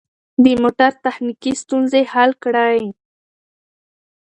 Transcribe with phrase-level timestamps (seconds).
[0.43, 2.81] د موټر تخنیکي ستونزې حل کړئ.